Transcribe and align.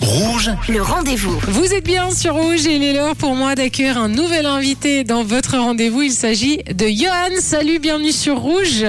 Rouge, 0.00 0.50
Le 0.68 0.80
rendez-vous. 0.80 1.38
Vous 1.48 1.74
êtes 1.74 1.84
bien 1.84 2.10
sur 2.10 2.34
Rouge 2.34 2.66
et 2.66 2.76
il 2.76 2.82
est 2.82 2.94
l'heure 2.94 3.16
pour 3.16 3.34
moi 3.34 3.54
d'accueillir 3.54 3.98
un 3.98 4.08
nouvel 4.08 4.46
invité 4.46 5.04
dans 5.04 5.24
votre 5.24 5.58
rendez-vous. 5.58 6.02
Il 6.02 6.12
s'agit 6.12 6.58
de 6.58 6.86
Johan. 6.86 7.38
Salut, 7.40 7.78
bienvenue 7.78 8.12
sur 8.12 8.38
Rouge. 8.38 8.84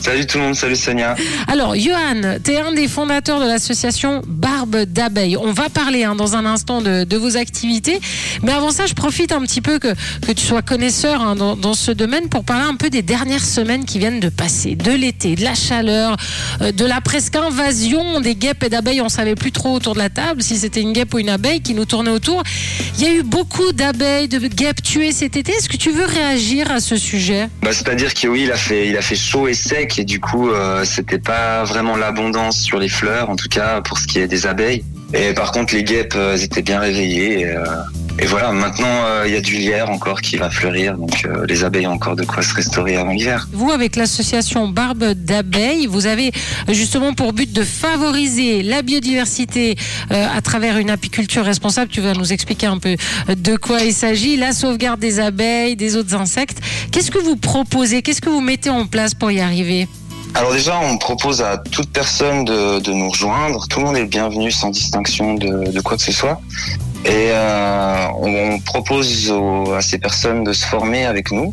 Salut 0.00 0.26
tout 0.26 0.38
le 0.38 0.44
monde, 0.44 0.54
salut 0.54 0.76
Sonia. 0.76 1.16
Alors, 1.48 1.74
Johan, 1.74 2.38
tu 2.44 2.52
es 2.52 2.60
un 2.60 2.72
des 2.72 2.86
fondateurs 2.86 3.40
de 3.40 3.46
l'association 3.46 4.22
Barbe 4.26 4.84
d'abeille. 4.84 5.36
On 5.36 5.52
va 5.52 5.68
parler 5.68 6.04
hein, 6.04 6.14
dans 6.14 6.36
un 6.36 6.46
instant 6.46 6.80
de, 6.80 7.04
de 7.04 7.16
vos 7.16 7.36
activités. 7.36 7.98
Mais 8.42 8.52
avant 8.52 8.70
ça, 8.70 8.86
je 8.86 8.94
profite 8.94 9.32
un 9.32 9.40
petit 9.42 9.60
peu 9.60 9.78
que, 9.78 9.94
que 10.24 10.32
tu 10.32 10.44
sois 10.44 10.62
connaisseur 10.62 11.20
hein, 11.20 11.34
dans, 11.34 11.56
dans 11.56 11.74
ce 11.74 11.90
domaine 11.90 12.28
pour 12.28 12.44
parler 12.44 12.64
un 12.64 12.76
peu 12.76 12.88
des 12.88 13.02
dernières 13.02 13.44
semaines 13.44 13.84
qui 13.84 13.98
viennent 13.98 14.20
de 14.20 14.28
passer. 14.28 14.76
De 14.76 14.92
l'été, 14.92 15.34
de 15.34 15.42
la 15.42 15.54
chaleur, 15.54 16.16
euh, 16.62 16.70
de 16.70 16.84
la 16.84 17.00
presque 17.00 17.34
invasion 17.34 18.20
des 18.20 18.36
guêpes 18.36 18.62
et 18.62 18.68
d'abeilles. 18.68 19.00
On 19.00 19.08
savait 19.08 19.34
plus 19.34 19.52
trop 19.52 19.72
autour 19.74 19.94
de 19.94 19.98
la 19.98 20.08
table 20.10 20.42
si 20.42 20.56
c'était 20.56 20.82
une 20.82 20.92
guêpe 20.92 21.14
ou 21.14 21.18
une 21.18 21.30
abeille 21.30 21.62
qui 21.62 21.74
nous 21.74 21.84
tournait 21.84 22.10
autour. 22.10 22.44
Il 22.98 23.04
y 23.04 23.08
a 23.08 23.12
eu 23.12 23.22
beaucoup 23.22 23.72
d'abeilles, 23.72 24.28
de 24.28 24.38
guêpes 24.38 24.82
tuées 24.82 25.12
cet 25.12 25.36
été. 25.36 25.52
Est-ce 25.52 25.68
que 25.68 25.76
tu 25.76 25.90
veux 25.90 26.06
réagir 26.06 26.70
à 26.70 26.78
ce 26.78 26.96
sujet? 26.96 27.48
Bah, 27.62 27.72
c'est-à-dire 27.72 28.14
que 28.14 28.28
oui, 28.28 28.42
il 28.44 28.52
a 28.52 28.56
fait, 28.56 28.88
il 28.88 28.96
a 28.96 29.02
fait 29.02 29.16
chaud 29.16 29.48
et 29.48 29.54
sec 29.54 29.85
et 29.98 30.04
du 30.04 30.20
coup, 30.20 30.50
euh, 30.50 30.84
c'était 30.84 31.18
pas 31.18 31.64
vraiment 31.64 31.96
l'abondance 31.96 32.58
sur 32.58 32.78
les 32.78 32.88
fleurs, 32.88 33.30
en 33.30 33.36
tout 33.36 33.48
cas 33.48 33.80
pour 33.80 33.98
ce 33.98 34.06
qui 34.06 34.18
est 34.18 34.28
des 34.28 34.46
abeilles. 34.46 34.84
Et 35.14 35.32
par 35.34 35.52
contre, 35.52 35.74
les 35.74 35.84
guêpes 35.84 36.14
euh, 36.16 36.34
elles 36.34 36.44
étaient 36.44 36.62
bien 36.62 36.80
réveillées. 36.80 37.46
Euh, 37.46 37.64
et 38.18 38.26
voilà, 38.26 38.52
maintenant 38.52 38.86
euh, 38.86 39.24
il 39.26 39.32
y 39.34 39.36
a 39.36 39.40
du 39.40 39.56
lierre 39.56 39.90
encore 39.90 40.20
qui 40.20 40.36
va 40.36 40.50
fleurir, 40.50 40.96
donc 40.96 41.24
euh, 41.24 41.44
les 41.46 41.64
abeilles 41.64 41.86
ont 41.86 41.92
encore 41.92 42.16
de 42.16 42.24
quoi 42.24 42.42
se 42.42 42.54
restaurer 42.54 42.96
avant 42.96 43.12
l'hiver. 43.12 43.48
Vous, 43.52 43.70
avec 43.70 43.96
l'association 43.96 44.68
Barbe 44.68 45.12
d'abeilles, 45.12 45.86
vous 45.86 46.06
avez 46.06 46.32
justement 46.68 47.12
pour 47.14 47.32
but 47.32 47.52
de 47.52 47.62
favoriser 47.62 48.62
la 48.62 48.82
biodiversité 48.82 49.76
euh, 50.10 50.26
à 50.34 50.40
travers 50.40 50.78
une 50.78 50.90
apiculture 50.90 51.44
responsable. 51.44 51.90
Tu 51.90 52.00
vas 52.00 52.14
nous 52.14 52.32
expliquer 52.32 52.66
un 52.66 52.78
peu 52.78 52.96
de 53.28 53.56
quoi 53.56 53.80
il 53.80 53.92
s'agit, 53.92 54.36
la 54.36 54.52
sauvegarde 54.52 55.00
des 55.00 55.20
abeilles, 55.20 55.76
des 55.76 55.96
autres 55.96 56.14
insectes. 56.14 56.58
Qu'est-ce 56.92 57.10
que 57.10 57.18
vous 57.18 57.36
proposez? 57.36 58.02
Qu'est-ce 58.02 58.20
que 58.20 58.30
vous 58.30 58.40
mettez 58.40 58.70
en 58.70 58.86
place 58.86 59.14
pour 59.14 59.30
y 59.30 59.40
arriver? 59.40 59.88
Alors 60.34 60.52
déjà, 60.52 60.78
on 60.78 60.98
propose 60.98 61.40
à 61.40 61.56
toute 61.56 61.90
personne 61.90 62.44
de, 62.44 62.78
de 62.80 62.92
nous 62.92 63.08
rejoindre. 63.08 63.66
Tout 63.68 63.80
le 63.80 63.86
monde 63.86 63.96
est 63.96 64.04
bienvenu 64.04 64.50
sans 64.50 64.70
distinction 64.70 65.34
de, 65.34 65.70
de 65.70 65.80
quoi 65.80 65.96
que 65.96 66.02
ce 66.02 66.12
soit. 66.12 66.40
Et 67.06 67.30
euh, 67.30 67.95
on 68.16 68.58
propose 68.60 69.32
à 69.74 69.80
ces 69.80 69.98
personnes 69.98 70.44
de 70.44 70.52
se 70.52 70.66
former 70.66 71.04
avec 71.04 71.30
nous. 71.32 71.52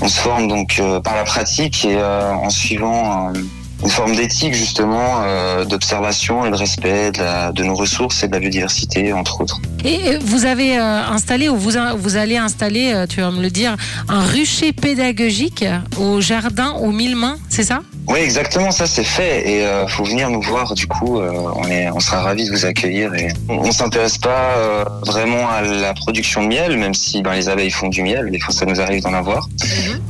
On 0.00 0.08
se 0.08 0.20
forme 0.20 0.48
donc 0.48 0.76
euh, 0.78 1.00
par 1.00 1.14
la 1.14 1.24
pratique 1.24 1.84
et 1.84 1.96
euh, 1.96 2.32
en 2.32 2.50
suivant 2.50 3.28
euh, 3.28 3.38
une 3.82 3.90
forme 3.90 4.14
d'éthique 4.16 4.54
justement, 4.54 5.20
d'observation 5.66 6.46
et 6.46 6.50
de 6.50 6.54
respect 6.54 7.10
de, 7.10 7.64
nos 7.64 7.74
ressources 7.74 8.22
et 8.22 8.28
de 8.28 8.32
la 8.32 8.38
biodiversité 8.38 9.12
entre 9.12 9.42
autres. 9.42 9.60
Et 9.84 10.16
vous 10.22 10.46
avez 10.46 10.76
installé, 10.76 11.50
ou 11.50 11.56
vous, 11.56 11.72
vous 11.98 12.16
allez 12.16 12.38
installer, 12.38 13.04
tu 13.10 13.20
vas 13.20 13.30
me 13.30 13.42
le 13.42 13.50
dire, 13.50 13.76
un 14.08 14.24
rucher 14.24 14.72
pédagogique 14.72 15.66
au 15.98 16.22
jardin 16.22 16.70
aux 16.80 16.92
mille 16.92 17.14
mains, 17.14 17.36
c'est 17.54 17.62
ça? 17.62 17.82
Oui, 18.08 18.18
exactement, 18.18 18.72
ça 18.72 18.86
c'est 18.86 19.04
fait 19.04 19.48
et 19.48 19.64
euh, 19.64 19.86
faut 19.86 20.02
venir 20.04 20.28
nous 20.28 20.42
voir. 20.42 20.74
Du 20.74 20.88
coup, 20.88 21.20
euh, 21.20 21.30
on 21.54 21.64
est, 21.68 21.88
on 21.90 22.00
sera 22.00 22.20
ravis 22.20 22.46
de 22.46 22.50
vous 22.50 22.64
accueillir 22.66 23.14
et 23.14 23.28
on, 23.48 23.58
on 23.58 23.70
s'intéresse 23.70 24.18
pas 24.18 24.56
euh, 24.56 24.84
vraiment 25.06 25.48
à 25.48 25.62
la 25.62 25.94
production 25.94 26.42
de 26.42 26.48
miel, 26.48 26.76
même 26.76 26.94
si 26.94 27.22
ben, 27.22 27.32
les 27.34 27.48
abeilles 27.48 27.70
font 27.70 27.86
du 27.88 28.02
miel. 28.02 28.30
Des 28.32 28.40
fois, 28.40 28.52
ça 28.52 28.66
nous 28.66 28.80
arrive 28.80 29.02
d'en 29.02 29.14
avoir. 29.14 29.48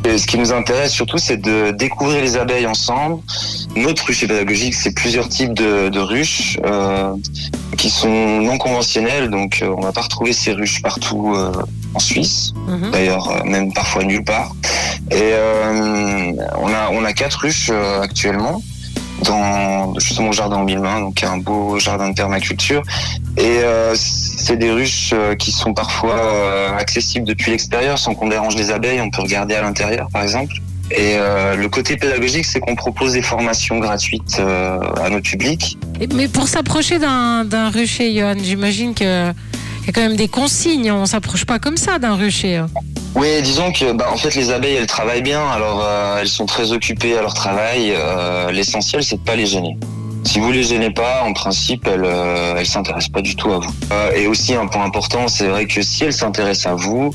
Et 0.06 0.16
ce 0.16 0.26
qui 0.26 0.38
nous 0.38 0.52
intéresse 0.52 0.92
surtout, 0.92 1.18
c'est 1.18 1.36
de 1.36 1.70
découvrir 1.72 2.22
les 2.22 2.36
abeilles 2.38 2.66
ensemble. 2.66 3.20
Notre 3.76 4.06
rucher 4.06 4.26
pédagogique, 4.26 4.74
c'est 4.74 4.92
plusieurs 4.94 5.28
types 5.28 5.52
de, 5.52 5.90
de 5.90 6.00
ruches 6.00 6.58
euh, 6.64 7.12
qui 7.76 7.90
sont 7.90 8.08
non 8.40 8.56
conventionnelles, 8.56 9.28
donc 9.28 9.62
on 9.62 9.80
va 9.82 9.92
pas 9.92 10.00
retrouver 10.02 10.32
ces 10.32 10.52
ruches 10.52 10.80
partout 10.80 11.36
en 11.92 11.98
Suisse 11.98 12.52
Mhm. 12.66 12.90
d'ailleurs 12.92 13.44
même 13.44 13.72
parfois 13.72 14.04
nulle 14.04 14.24
part. 14.24 14.54
Et 15.10 15.32
euh, 15.32 16.32
on 16.58 16.68
a 16.68 16.90
on 16.92 17.04
a 17.04 17.12
quatre 17.12 17.40
ruches 17.40 17.70
euh, 17.72 18.00
actuellement 18.00 18.62
dans 19.24 19.94
justement 19.98 20.30
au 20.30 20.32
jardin 20.32 20.56
en 20.56 20.64
mille 20.64 20.80
donc 20.80 21.22
un 21.22 21.38
beau 21.38 21.78
jardin 21.78 22.10
de 22.10 22.14
permaculture. 22.14 22.82
Et 23.36 23.60
euh, 23.62 23.94
c'est 23.96 24.56
des 24.56 24.70
ruches 24.70 25.14
qui 25.38 25.52
sont 25.52 25.72
parfois 25.72 26.76
accessibles 26.78 27.26
depuis 27.26 27.52
l'extérieur 27.52 27.98
sans 27.98 28.14
qu'on 28.14 28.28
dérange 28.28 28.56
les 28.56 28.70
abeilles. 28.70 29.00
On 29.00 29.10
peut 29.10 29.22
regarder 29.22 29.54
à 29.54 29.62
l'intérieur, 29.62 30.08
par 30.12 30.22
exemple. 30.22 30.54
Et 30.90 31.16
le 31.16 31.66
côté 31.68 31.96
pédagogique, 31.96 32.44
c'est 32.44 32.60
qu'on 32.60 32.74
propose 32.74 33.14
des 33.14 33.22
formations 33.22 33.78
gratuites 33.78 34.38
à 34.38 35.08
notre 35.08 35.30
public. 35.30 35.78
Mais 36.14 36.28
pour 36.28 36.46
s'approcher 36.46 36.98
d'un 36.98 37.70
rucher, 37.70 38.14
Johan, 38.14 38.34
j'imagine 38.42 38.94
que 38.94 39.32
il 39.84 39.88
y 39.88 39.90
a 39.90 39.92
quand 39.92 40.00
même 40.00 40.16
des 40.16 40.28
consignes. 40.28 40.90
On 40.90 41.04
s'approche 41.04 41.44
pas 41.44 41.58
comme 41.58 41.76
ça 41.76 41.98
d'un 41.98 42.14
rucher. 42.14 42.64
Oui, 43.14 43.28
disons 43.42 43.70
que 43.70 43.92
bah, 43.92 44.06
en 44.12 44.16
fait 44.16 44.34
les 44.34 44.50
abeilles 44.50 44.74
elles 44.74 44.88
travaillent 44.88 45.22
bien, 45.22 45.46
alors 45.48 45.84
euh, 45.84 46.18
elles 46.20 46.28
sont 46.28 46.46
très 46.46 46.72
occupées 46.72 47.16
à 47.16 47.20
leur 47.22 47.34
travail. 47.34 47.92
Euh, 47.96 48.50
L'essentiel 48.50 49.04
c'est 49.04 49.16
de 49.16 49.20
pas 49.20 49.36
les 49.36 49.46
gêner. 49.46 49.76
Si 50.24 50.40
vous 50.40 50.50
les 50.50 50.64
gênez 50.64 50.90
pas, 50.90 51.22
en 51.22 51.32
principe 51.32 51.86
elles 51.86 52.04
euh, 52.04 52.56
elles 52.58 52.66
s'intéressent 52.66 53.12
pas 53.12 53.22
du 53.22 53.36
tout 53.36 53.52
à 53.52 53.58
vous. 53.58 53.72
Euh, 53.92 54.10
et 54.16 54.26
aussi 54.26 54.54
un 54.54 54.66
point 54.66 54.84
important, 54.84 55.28
c'est 55.28 55.46
vrai 55.46 55.66
que 55.66 55.80
si 55.80 56.04
elles 56.04 56.12
s'intéressent 56.12 56.72
à 56.72 56.74
vous, 56.74 57.14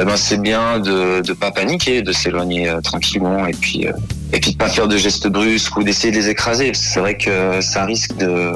eh 0.00 0.04
ben 0.04 0.16
c'est 0.16 0.40
bien 0.40 0.78
de 0.78 1.22
de 1.22 1.32
pas 1.32 1.50
paniquer, 1.50 2.02
de 2.02 2.12
s'éloigner 2.12 2.72
tranquillement 2.84 3.44
et 3.46 3.52
puis 3.52 3.86
et 4.32 4.40
puis 4.40 4.52
de 4.52 4.56
pas 4.56 4.68
faire 4.68 4.86
de 4.86 4.96
gestes 4.96 5.26
brusques 5.26 5.76
ou 5.76 5.82
d'essayer 5.82 6.12
de 6.12 6.18
les 6.18 6.28
écraser. 6.28 6.70
C'est 6.74 7.00
vrai 7.00 7.16
que 7.16 7.60
ça 7.60 7.84
risque 7.84 8.16
de 8.16 8.52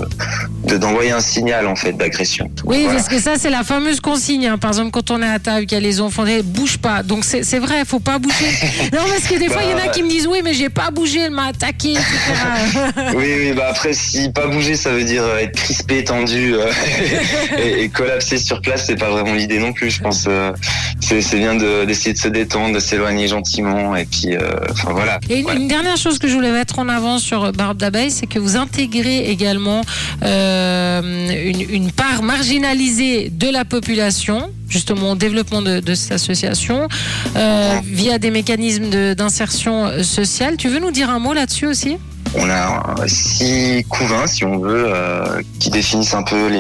de- 0.67 0.77
d'envoyer 0.77 1.13
un 1.13 1.21
signal 1.21 1.67
en 1.67 1.77
fait 1.77 1.93
d'agression. 1.93 2.51
Oui, 2.65 2.83
Voilà. 2.83 2.97
parce 2.99 3.09
que 3.09 3.19
ça, 3.21 3.35
c'est 3.39 3.51
la 3.51 3.63
fameuse 3.65 4.01
consigne. 4.01 4.47
hein. 4.47 4.59
Par 4.59 4.71
exemple, 4.71 4.91
quand 4.91 5.11
on 5.11 5.23
est 5.23 5.27
à 5.29 5.39
table, 5.39 5.67
qu'il 5.67 5.77
y 5.79 5.81
a 5.81 5.81
les 5.81 6.01
enfants, 6.01 6.25
eh, 6.27 6.43
bouge 6.43 6.79
pas. 6.79 7.03
Donc, 7.03 7.25
c'est 7.25 7.59
vrai, 7.59 7.85
faut 7.87 8.01
pas 8.01 8.19
bouger. 8.19 8.47
non, 8.93 9.01
parce 9.09 9.27
que 9.29 9.39
des 9.39 9.49
fois, 9.49 9.63
il 9.65 9.71
y 9.71 9.75
en 9.75 9.79
a 9.79 9.87
Bah, 9.87 9.93
qui 9.93 10.03
me 10.03 10.09
disent, 10.09 10.27
oui, 10.27 10.41
mais 10.43 10.53
j'ai 10.55 10.69
pas 10.69 10.91
bougé, 10.91 11.21
elle 11.21 11.31
m'a 11.31 11.47
attaqué, 11.47 11.93
etc. 11.93 12.03
Oui, 13.15 13.33
oui, 13.39 13.53
bah 13.55 13.67
après, 13.71 13.93
si 13.93 14.31
pas 14.31 14.47
bouger, 14.49 14.75
ça 14.77 14.91
veut 14.91 15.05
dire 15.05 15.23
euh, 15.23 15.39
être 15.39 15.53
crispé, 15.57 16.03
tendu 16.05 16.55
euh, 16.55 16.67
et, 17.59 17.85
et 17.85 17.89
collapser 17.89 18.39
sur 18.39 18.61
place, 18.61 18.85
c'est 18.87 18.97
pas 18.97 19.11
vraiment 19.11 19.35
l'idée 19.35 19.59
non 19.59 19.73
plus. 19.73 19.91
Je 19.91 20.01
pense 20.03 20.25
euh, 20.29 20.53
c'est 21.01 21.37
bien 21.37 21.55
de- 21.55 21.85
d'essayer 21.85 22.13
de, 22.13 22.19
se 22.19 22.29
détendre, 22.29 22.75
de 22.75 22.81
s'éloigner 22.81 23.29
gentiment 23.29 23.95
et 23.97 24.05
puis, 24.07 24.35
euh, 24.37 24.41
enfin 24.71 24.93
voilà. 24.93 25.19
Et 25.31 25.37
une, 25.39 25.43
Voilà. 25.45 25.61
une 25.61 25.69
dernière 25.69 25.97
chose 25.97 26.19
que 26.19 26.27
je 26.29 26.35
voulais 26.35 26.51
mettre 26.51 26.79
en 26.79 26.89
avant 26.89 27.19
sur 27.19 27.53
Barbe 27.53 27.79
d'abeille, 27.79 28.11
c'est 28.11 28.27
que 28.27 28.39
vous 28.39 28.57
intégrez 28.57 29.31
également 29.31 29.83
euh, 30.23 30.56
une, 31.03 31.71
une 31.71 31.93
part 31.93 32.23
marginalisée 32.23 33.31
de 33.31 33.49
la 33.49 33.65
population, 33.65 34.51
justement 34.69 35.13
au 35.13 35.15
développement 35.15 35.63
de, 35.63 35.95
cette 35.95 36.13
association, 36.13 36.89
euh, 37.37 37.79
via 37.85 38.19
des 38.19 38.31
mécanismes 38.31 39.15
d'insertion 39.15 39.87
euh, 39.87 40.03
sociale. 40.03 40.57
Tu 40.57 40.69
veux 40.69 40.81
nous 40.81 40.91
dire 40.91 41.11
un 41.11 41.19
mot 41.19 41.33
là-dessus 41.33 41.67
aussi? 41.67 41.97
On 42.35 42.51
a 42.51 42.97
euh, 42.99 43.07
six 43.07 43.85
couvains, 43.89 44.27
si 44.27 44.45
on 44.45 44.59
veut, 44.59 44.87
euh, 44.89 45.43
qui 45.59 45.71
définissent 45.71 46.15
un 46.15 46.23
peu 46.23 46.51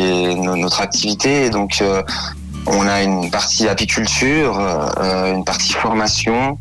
notre 0.56 0.80
activité. 0.80 1.50
Donc, 1.50 1.78
euh, 1.82 2.02
on 2.66 2.86
a 2.86 3.02
une 3.02 3.30
partie 3.30 3.68
apiculture, 3.68 4.58
euh, 4.58 5.34
une 5.34 5.44
partie 5.44 5.72
formation, 5.72 6.58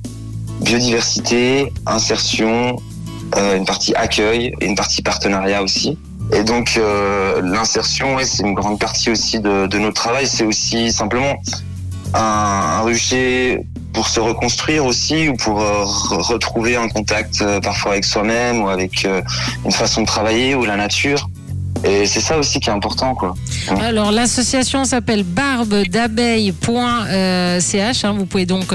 biodiversité, 0.62 1.72
insertion, 1.85 2.78
euh, 3.38 3.57
une 3.57 3.66
partie 3.66 3.94
accueil 3.95 4.53
et 4.62 4.66
une 4.66 4.75
partie 4.75 5.01
partenariat 5.01 5.63
aussi. 5.63 5.97
Et 6.34 6.44
donc, 6.44 6.75
euh, 6.78 7.41
l'insertion, 7.41 8.18
c'est 8.24 8.44
une 8.44 8.53
grande 8.53 8.80
partie 8.80 9.12
aussi 9.12 9.40
de, 9.40 9.78
notre 9.78 10.02
travail. 10.02 10.28
C'est 10.28 10.46
aussi 10.46 10.91
simplement 10.91 11.36
un, 12.13 12.81
rucher 12.81 13.62
pour 13.94 14.08
se 14.08 14.19
reconstruire 14.19 14.86
aussi 14.86 15.30
ou 15.30 15.36
pour 15.36 15.62
euh, 15.62 15.84
re- 15.84 16.22
retrouver 16.22 16.75
un 16.75 16.90
contact 16.90 17.41
euh, 17.41 17.62
parfois 17.62 17.94
avec 17.94 18.06
soi-même 18.06 18.62
ou 18.62 18.69
avec 18.69 19.08
une 19.66 19.72
façon 19.72 20.02
de 20.02 20.08
travailler 20.08 20.56
ou 20.56 20.66
la 20.66 20.75
nature. 20.75 21.30
Et 21.84 22.06
c'est 22.06 22.19
ça 22.19 22.38
aussi 22.38 22.59
qui 22.59 22.69
est 22.69 22.74
important, 22.74 23.16
quoi. 23.16 23.34
Alors 23.81 24.12
l'association 24.12 24.86
s'appelle 24.86 25.24
barbedabeille.ch. 25.24 28.06
Hein, 28.06 28.16
vous 28.18 28.25
pouvez 28.25 28.45
donc 28.45 28.66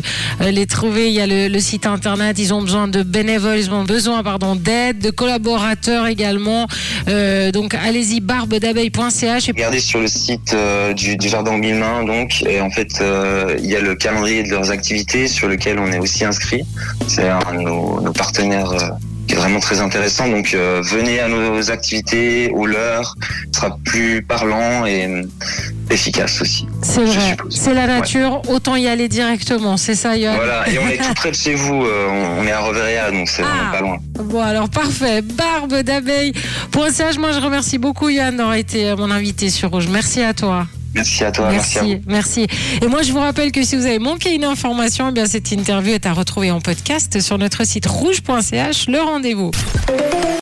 euh, 0.41 0.51
les 0.51 0.67
trouver. 0.67 1.09
Il 1.09 1.15
y 1.15 1.21
a 1.21 1.27
le, 1.27 1.49
le 1.49 1.61
site 1.61 1.87
internet. 1.87 2.39
Ils 2.39 2.55
ont 2.55 2.63
besoin 2.63 2.89
de 2.89 3.03
bénévoles, 3.03 3.59
ils 3.59 3.71
ont 3.71 3.85
besoin 3.85 4.23
pardon 4.23 4.55
d'aide, 4.55 4.99
de 4.99 5.11
collaborateurs 5.11 6.07
également. 6.07 6.67
Euh, 7.09 7.51
donc 7.53 7.75
allez-y 7.75 8.21
barbedabeille.ch. 8.21 9.49
Et 9.49 9.53
Regardez 9.53 9.81
sur 9.81 10.01
le 10.01 10.09
site 10.09 10.55
euh, 10.55 10.93
du, 10.93 11.17
du 11.17 11.29
Jardin 11.29 11.51
mains, 11.59 12.05
donc, 12.05 12.43
et 12.43 12.61
en 12.61 12.71
fait, 12.71 13.01
euh, 13.01 13.57
il 13.59 13.67
y 13.67 13.77
a 13.77 13.81
le 13.81 13.95
calendrier 13.95 14.43
de 14.43 14.51
leurs 14.51 14.71
activités 14.71 15.29
sur 15.29 15.49
lequel 15.49 15.79
on 15.79 15.91
est 15.93 15.99
aussi 15.99 16.25
inscrit. 16.25 16.63
C'est 17.07 17.29
un 17.29 17.39
de 17.55 17.61
nos, 17.61 18.01
nos 18.01 18.13
partenaires 18.13 18.73
euh, 18.73 18.89
qui 19.31 19.37
est 19.37 19.39
vraiment 19.39 19.61
très 19.61 19.81
intéressant. 19.81 20.27
Donc, 20.27 20.55
euh, 20.55 20.81
venez 20.83 21.21
à 21.21 21.29
nos 21.29 21.71
activités, 21.71 22.51
aux 22.53 22.67
leurs, 22.67 23.15
ce 23.53 23.61
sera 23.61 23.79
plus 23.85 24.23
parlant 24.23 24.87
et, 24.87 25.23
efficace 25.89 26.41
aussi. 26.43 26.67
C'est 26.83 27.05
vrai. 27.05 27.37
C'est 27.49 27.75
la 27.75 27.87
nature, 27.87 28.43
autant 28.49 28.75
y 28.75 28.89
aller 28.89 29.09
directement. 29.09 29.77
C'est 29.77 29.95
ça, 29.95 30.17
Yoann 30.17 30.35
Voilà, 30.35 30.69
et 30.69 30.79
on 30.81 30.89
est 30.89 30.97
tout 31.05 31.15
près 31.15 31.31
de 31.31 31.37
chez 31.37 31.55
vous, 31.55 31.85
euh, 31.85 32.09
on 32.41 32.45
est 32.45 32.51
à 32.51 32.61
Reveria, 32.61 33.13
donc 33.13 33.29
c'est 33.29 33.43
Ah. 33.45 33.71
pas 33.73 33.81
loin. 33.81 33.99
Bon, 34.25 34.43
alors 34.43 34.69
parfait. 34.69 35.23
Barbe 35.23 35.83
d'abeille. 35.83 36.33
Pour 36.73 36.85
un 36.85 36.91
sage, 36.91 37.19
moi 37.19 37.31
je 37.31 37.39
remercie 37.41 37.79
beaucoup 37.79 38.09
Yann 38.09 38.37
d'avoir 38.37 38.57
été 38.57 38.89
euh, 38.89 38.97
mon 38.97 39.13
invité 39.13 39.49
sur 39.49 39.71
Rouge. 39.71 39.87
Merci 39.89 40.23
à 40.23 40.35
toi. 40.35 40.67
Merci 40.95 41.25
à 41.25 41.31
toi, 41.31 41.51
merci, 41.51 41.79
à 41.79 41.83
vous. 41.83 41.89
merci, 42.07 42.47
merci. 42.47 42.47
Et 42.83 42.89
moi 42.89 43.03
je 43.03 43.13
vous 43.13 43.21
rappelle 43.21 43.53
que 43.53 43.63
si 43.63 43.77
vous 43.77 43.87
avez 43.87 43.99
manqué 43.99 44.35
une 44.35 44.45
information, 44.45 45.09
eh 45.09 45.13
bien 45.13 45.27
cette 45.27 45.51
interview 45.53 45.93
est 45.95 46.07
à 46.07 46.13
retrouver 46.13 46.51
en 46.51 46.61
podcast 46.61 47.21
sur 47.21 47.39
notre 47.39 47.65
site 47.65 47.87
rouge.ch. 47.87 48.89
Le 48.89 49.01
rendez-vous. 49.01 49.51